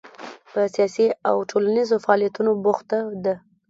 په 0.51 0.61
سیاسي 0.75 1.05
او 1.29 1.35
ټولنیزو 1.51 1.95
فعالیتونو 2.03 2.51
بوخته 2.63 2.97
ده. 3.25 3.35